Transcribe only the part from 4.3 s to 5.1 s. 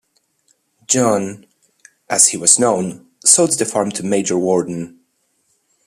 Warden.